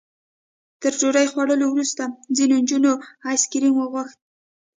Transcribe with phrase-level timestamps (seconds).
[0.81, 2.03] تر ډوډۍ خوړلو وروسته
[2.35, 2.91] ځینو نجونو
[3.29, 4.17] ایس کریم وغوښت.